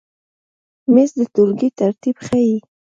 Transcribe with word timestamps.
مېز 0.93 1.11
د 1.17 1.19
ټولګۍ 1.33 1.69
ترتیب 1.79 2.15
ښیي. 2.25 2.57